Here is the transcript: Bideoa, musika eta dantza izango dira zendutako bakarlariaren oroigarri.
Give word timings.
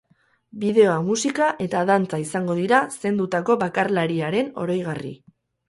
Bideoa, 0.61 0.95
musika 1.09 1.49
eta 1.65 1.83
dantza 1.91 2.21
izango 2.25 2.57
dira 2.63 2.81
zendutako 3.05 3.59
bakarlariaren 3.67 4.53
oroigarri. 4.67 5.17